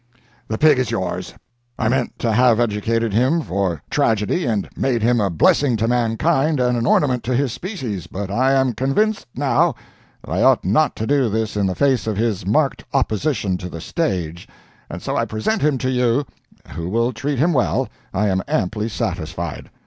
The 0.47 0.57
pig 0.57 0.79
is 0.79 0.89
yours. 0.89 1.35
I 1.77 1.87
meant 1.87 2.17
to 2.17 2.31
have 2.31 2.59
educated 2.59 3.13
him 3.13 3.39
for 3.41 3.83
tragedy 3.91 4.47
and 4.47 4.67
made 4.75 5.03
him 5.03 5.21
a 5.21 5.29
blessing 5.29 5.77
to 5.77 5.87
mankind 5.87 6.59
and 6.59 6.75
an 6.75 6.87
ornament 6.87 7.23
to 7.25 7.35
his 7.35 7.53
species, 7.53 8.07
but 8.07 8.31
I 8.31 8.53
am 8.53 8.73
convinced, 8.73 9.27
now, 9.35 9.75
that 10.25 10.31
I 10.31 10.41
ought 10.41 10.65
not 10.65 10.95
to 10.95 11.05
do 11.05 11.29
this 11.29 11.55
in 11.55 11.67
the 11.67 11.75
face 11.75 12.07
of 12.07 12.17
his 12.17 12.47
marked 12.47 12.83
opposition 12.95 13.57
to 13.59 13.69
the 13.69 13.79
stage, 13.79 14.47
and 14.89 15.03
so 15.03 15.15
I 15.15 15.25
present 15.25 15.61
him 15.61 15.77
to 15.77 15.89
you, 15.91 16.25
who 16.69 16.89
will 16.89 17.13
treat 17.13 17.37
him 17.37 17.53
well, 17.53 17.87
I 18.11 18.27
am 18.29 18.41
amply 18.47 18.89
satisfied. 18.89 19.69